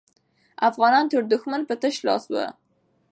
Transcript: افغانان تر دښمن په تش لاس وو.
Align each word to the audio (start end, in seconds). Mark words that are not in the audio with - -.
افغانان 0.69 1.05
تر 1.11 1.21
دښمن 1.31 1.61
په 1.69 1.75
تش 1.81 1.95
لاس 2.07 2.23
وو. 2.33 2.45